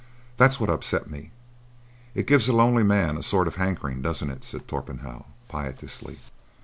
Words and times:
That's 0.35 0.59
what 0.59 0.71
upset 0.71 1.11
me. 1.11 1.29
It 2.15 2.25
gives 2.25 2.47
a 2.49 2.53
lonely 2.53 2.81
man 2.81 3.17
a 3.17 3.21
sort 3.21 3.47
of 3.47 3.57
hankering, 3.57 4.01
doesn't 4.01 4.31
it?" 4.31 4.43
said 4.43 4.67
Torpenhow, 4.67 5.25
piteously. 5.47 6.17